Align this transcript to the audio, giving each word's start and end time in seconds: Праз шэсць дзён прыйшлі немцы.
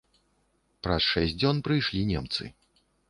Праз 0.87 1.01
шэсць 1.11 1.35
дзён 1.43 1.59
прыйшлі 1.67 2.01
немцы. 2.13 2.43